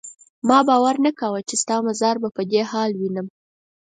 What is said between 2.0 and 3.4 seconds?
به په دې حال وینم.